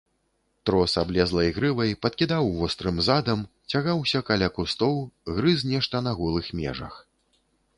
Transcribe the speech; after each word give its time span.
Трос 0.67 0.93
аблезлай 1.01 1.49
грывай, 1.57 1.91
падкідаў 2.05 2.47
вострым 2.59 2.97
задам, 3.09 3.43
цягаўся 3.75 4.23
каля 4.31 4.49
кустоў, 4.59 4.97
грыз 5.37 5.59
нешта 5.75 5.95
на 6.07 6.11
голых 6.23 6.53
межах. 6.63 6.95